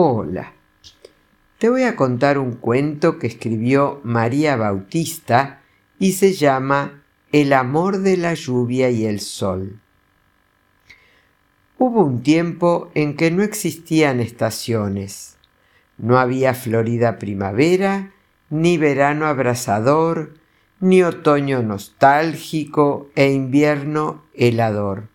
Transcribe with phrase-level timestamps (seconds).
[0.00, 0.52] Hola.
[1.58, 5.60] Te voy a contar un cuento que escribió María Bautista
[5.98, 9.80] y se llama El amor de la lluvia y el sol.
[11.78, 15.36] Hubo un tiempo en que no existían estaciones.
[15.96, 18.12] No había florida primavera,
[18.50, 20.34] ni verano abrasador,
[20.78, 25.08] ni otoño nostálgico e invierno helador.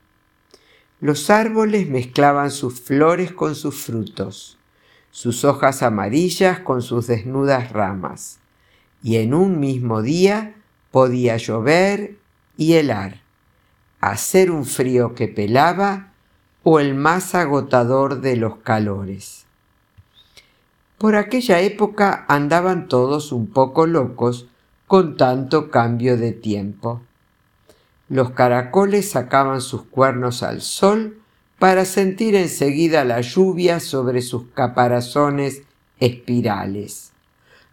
[1.00, 4.60] Los árboles mezclaban sus flores con sus frutos
[5.14, 8.40] sus hojas amarillas con sus desnudas ramas,
[9.04, 10.56] y en un mismo día
[10.90, 12.18] podía llover
[12.58, 13.22] y helar,
[14.02, 16.14] hacer un frío que pelaba
[16.64, 19.46] o el más agotador de los calores.
[20.98, 24.48] Por aquella época andaban todos un poco locos
[24.88, 27.04] con tanto cambio de tiempo.
[28.10, 31.23] Los caracoles sacaban sus cuernos al sol
[31.64, 35.62] para sentir enseguida la lluvia sobre sus caparazones
[35.98, 37.14] espirales.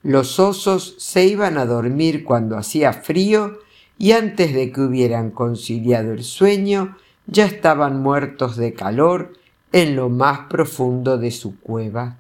[0.05, 3.59] Los osos se iban a dormir cuando hacía frío
[3.99, 9.33] y antes de que hubieran conciliado el sueño ya estaban muertos de calor
[9.73, 12.17] en lo más profundo de su cueva.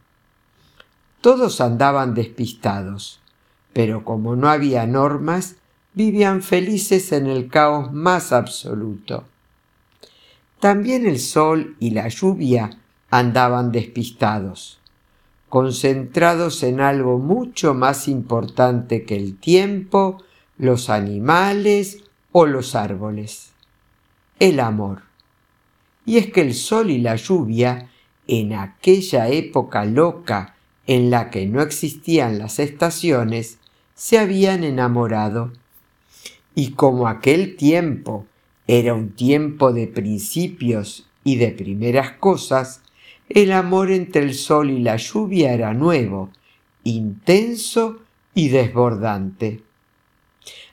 [1.21, 3.21] Todos andaban despistados,
[3.73, 5.55] pero como no había normas,
[5.95, 9.23] vivían felices en el caos más absoluto.
[10.61, 12.69] También el sol y la lluvia
[13.11, 14.79] andaban despistados,
[15.49, 20.23] concentrados en algo mucho más importante que el tiempo,
[20.59, 23.53] los animales o los árboles,
[24.39, 25.03] el amor.
[26.05, 27.89] Y es que el sol y la lluvia,
[28.29, 33.59] en aquella época loca en la que no existían las estaciones,
[33.95, 35.53] se habían enamorado.
[36.55, 38.27] Y como aquel tiempo
[38.67, 42.83] era un tiempo de principios y de primeras cosas,
[43.29, 46.31] el amor entre el sol y la lluvia era nuevo,
[46.85, 47.99] intenso
[48.35, 49.63] y desbordante.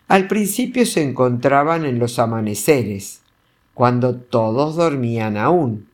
[0.08, 3.22] Al principio se encontraban en los amaneceres,
[3.74, 5.88] cuando todos dormían aún.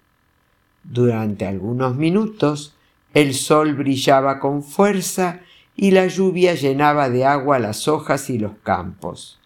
[0.84, 2.76] Durante algunos minutos
[3.14, 5.42] el sol brillaba con fuerza
[5.76, 9.40] y la lluvia llenaba de agua las hojas y los campos.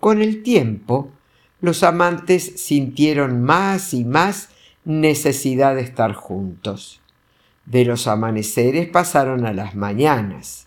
[0.00, 1.10] Con el tiempo,
[1.62, 4.50] los amantes sintieron más y más
[4.84, 7.00] necesidad de estar juntos.
[7.64, 10.66] De los amaneceres pasaron a las mañanas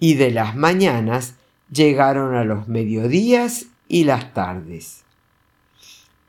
[0.00, 1.34] y de las mañanas
[1.70, 5.04] llegaron a los mediodías y las tardes.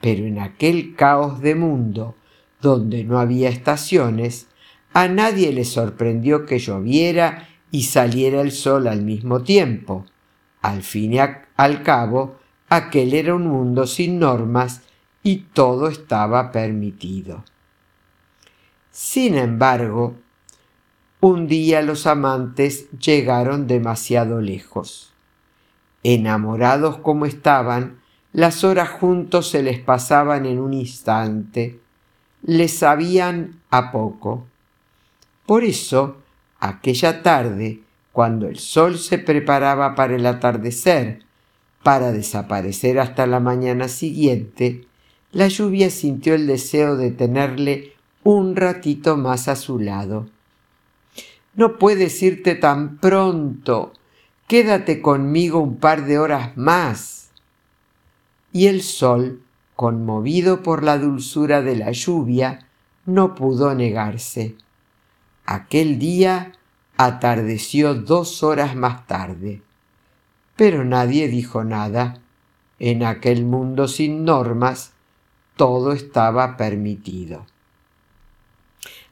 [0.02, 2.16] Pero en aquel caos de mundo
[2.62, 4.48] donde no había estaciones,
[4.94, 10.06] a nadie le sorprendió que lloviera y saliera el sol al mismo tiempo.
[10.62, 12.41] Al fin y al cabo,
[12.72, 14.82] aquel era un mundo sin normas
[15.24, 17.44] y todo estaba permitido.
[18.92, 20.16] Sin embargo,
[21.20, 25.12] un día los amantes llegaron demasiado lejos.
[26.04, 28.00] Enamorados como estaban,
[28.32, 31.82] las horas juntos se les pasaban en un instante,
[32.42, 34.46] les sabían a poco.
[35.46, 36.22] Por eso,
[36.62, 37.82] aquella tarde,
[38.14, 41.26] cuando el sol se preparaba para el atardecer,
[41.84, 44.88] para desaparecer hasta la mañana siguiente,
[45.32, 47.94] la lluvia sintió el deseo de tenerle
[48.24, 50.28] un ratito más a su lado.
[51.56, 53.94] No puedes irte tan pronto.
[54.48, 57.32] Quédate conmigo un par de horas más.
[58.54, 59.42] Y el sol,
[59.76, 62.68] conmovido por la dulzura de la lluvia,
[63.06, 64.56] no pudo negarse.
[65.46, 66.52] Aquel día
[66.98, 69.62] atardeció dos horas más tarde
[70.62, 72.22] pero nadie dijo nada.
[72.78, 74.92] En aquel mundo sin normas,
[75.56, 77.48] todo estaba permitido.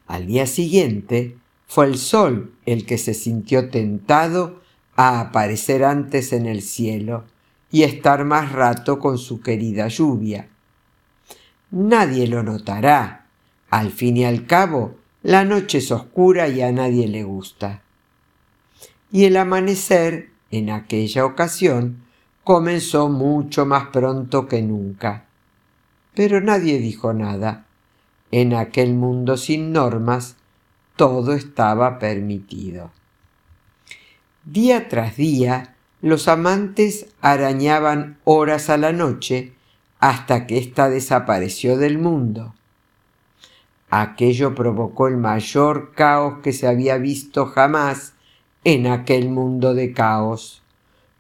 [0.06, 4.62] Al día siguiente fue el sol el que se sintió tentado
[4.96, 7.24] a aparecer antes en el cielo
[7.72, 10.50] y estar más rato con su querida lluvia.
[11.72, 13.26] Nadie lo notará.
[13.72, 17.82] Al fin y al cabo, la noche es oscura y a nadie le gusta.
[19.12, 22.04] Y el amanecer en aquella ocasión
[22.44, 25.26] comenzó mucho más pronto que nunca.
[26.16, 27.66] Pero nadie dijo nada.
[28.32, 30.36] En aquel mundo sin normas,
[30.96, 32.92] todo estaba permitido.
[34.44, 39.54] Día tras día, los amantes arañaban horas a la noche
[40.00, 42.56] hasta que ésta desapareció del mundo.
[43.90, 48.14] Aquello provocó el mayor caos que se había visto jamás
[48.64, 50.62] en aquel mundo de caos.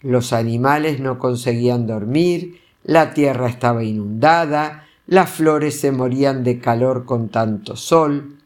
[0.01, 7.05] Los animales no conseguían dormir, la tierra estaba inundada, las flores se morían de calor
[7.05, 8.37] con tanto sol.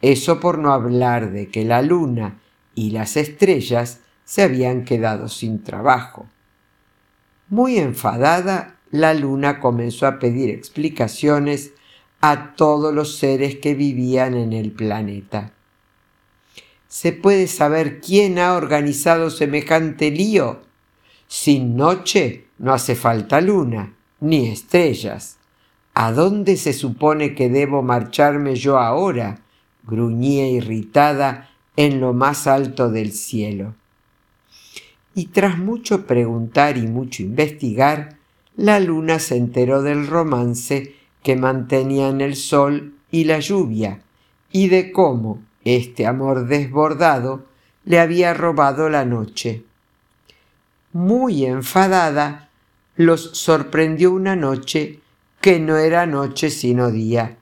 [0.00, 2.40] Eso por no hablar de que la luna
[2.74, 6.26] y las estrellas se habían quedado sin trabajo.
[7.48, 11.72] Muy enfadada, la luna comenzó a pedir explicaciones
[12.20, 15.52] a todos los seres que vivían en el planeta.
[16.92, 20.60] ¿Se puede saber quién ha organizado semejante lío?
[21.26, 25.38] Sin noche no hace falta luna, ni estrellas.
[25.94, 29.40] ¿A dónde se supone que debo marcharme yo ahora?
[29.84, 33.74] gruñía irritada en lo más alto del cielo.
[35.14, 38.18] Y tras mucho preguntar y mucho investigar,
[38.54, 44.02] la luna se enteró del romance que mantenían el sol y la lluvia,
[44.50, 47.44] y de cómo este amor desbordado
[47.84, 49.64] le había robado la noche.
[50.92, 52.48] Muy enfadada,
[52.96, 55.00] los sorprendió una noche
[55.40, 57.36] que no era noche sino día.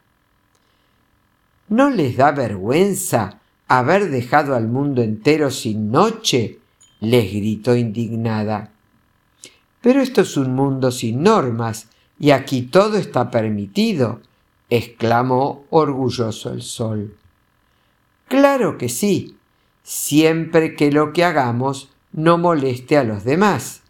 [1.68, 6.58] ¿No les da vergüenza haber dejado al mundo entero sin noche?
[7.00, 8.70] les gritó indignada.
[9.80, 11.88] Pero esto es un mundo sin normas,
[12.18, 14.20] y aquí todo está permitido,
[14.68, 17.14] exclamó orgulloso el sol.
[18.30, 19.36] Claro que sí,
[19.82, 23.82] siempre que lo que hagamos no moleste a los demás.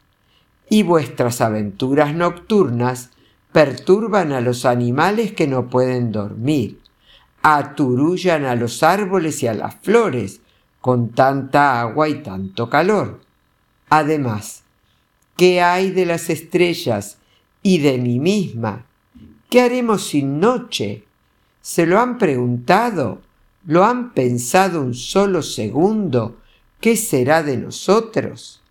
[0.71, 3.11] Y vuestras aventuras nocturnas
[3.53, 6.81] perturban a los animales que no pueden dormir,
[7.43, 10.41] aturullan a los árboles y a las flores
[10.81, 13.21] con tanta agua y tanto calor.
[13.91, 14.63] Además,
[15.37, 17.19] ¿qué hay de las estrellas
[17.63, 18.87] y de mí misma?
[19.51, 21.05] ¿Qué haremos sin noche?
[21.61, 23.21] ¿Se lo han preguntado?
[23.67, 26.39] ¿Lo han pensado un solo segundo?
[26.81, 28.62] ¿Qué será de nosotros?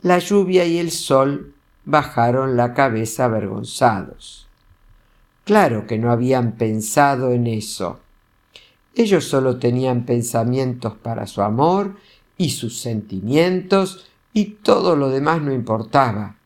[0.00, 1.54] La lluvia y el sol
[1.84, 4.48] bajaron la cabeza avergonzados.
[5.44, 8.00] Claro que no habían pensado en eso.
[8.94, 11.96] Ellos solo tenían pensamientos para su amor
[12.38, 16.36] y sus sentimientos y todo lo demás no importaba.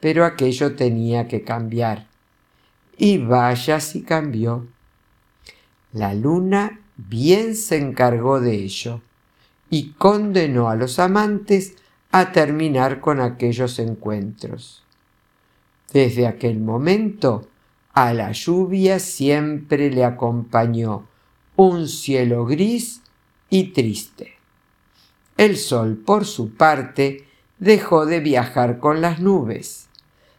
[0.00, 2.06] Pero aquello tenía que cambiar.
[2.96, 4.66] Y vaya si cambió.
[5.92, 9.02] La luna bien se encargó de ello
[9.68, 11.74] y condenó a los amantes
[12.10, 14.84] a terminar con aquellos encuentros.
[15.92, 17.48] Desde aquel momento
[17.92, 21.08] a la lluvia siempre le acompañó
[21.56, 23.02] un cielo gris
[23.50, 24.34] y triste.
[25.36, 27.26] El sol, por su parte,
[27.58, 29.88] dejó de viajar con las nubes.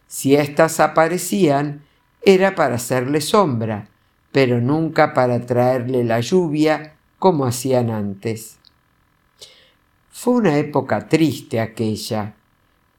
[0.06, 1.84] Si éstas aparecían,
[2.22, 3.88] era para hacerle sombra,
[4.34, 8.56] pero nunca para traerle la lluvia como hacían antes.
[10.10, 12.34] Fue una época triste aquella.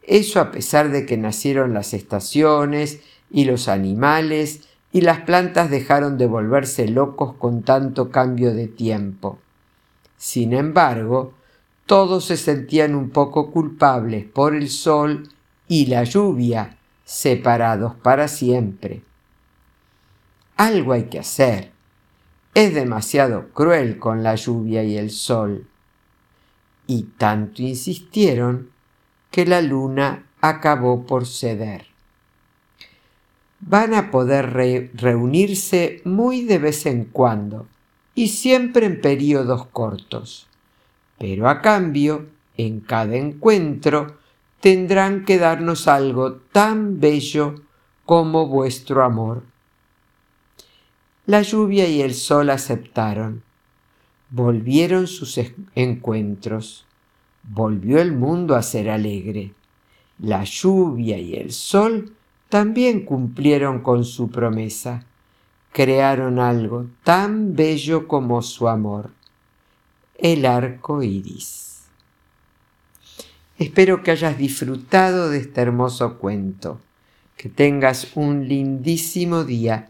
[0.02, 4.62] Eso a pesar de que nacieron las estaciones y los animales
[4.94, 9.38] y las plantas dejaron de volverse locos con tanto cambio de tiempo.
[10.16, 11.34] Sin embargo,
[11.86, 15.28] todos se sentían un poco culpables por el sol
[15.68, 19.02] y la lluvia, separados para siempre.
[20.58, 21.72] Algo hay que hacer.
[22.54, 25.68] Es demasiado cruel con la lluvia y el sol.
[26.88, 28.70] Y tanto insistieron
[29.32, 31.96] que la luna acabó por ceder
[33.68, 37.68] van a poder reunirse muy de vez en cuando
[38.14, 40.48] y siempre en periodos cortos.
[41.18, 44.18] Pero a cambio, en cada encuentro,
[44.60, 47.56] tendrán que darnos algo tan bello
[48.06, 49.44] como vuestro amor.
[51.26, 53.42] La lluvia y el sol aceptaron.
[54.30, 55.40] Volvieron sus
[55.74, 56.86] encuentros.
[57.44, 59.54] Volvió el mundo a ser alegre.
[60.20, 62.14] La lluvia y el sol
[62.50, 65.04] también cumplieron con su promesa.
[65.72, 69.10] Crearon algo tan bello como su amor,
[70.18, 71.84] el arco iris.
[73.58, 76.80] Espero que hayas disfrutado de este hermoso cuento.
[77.36, 79.90] Que tengas un lindísimo día.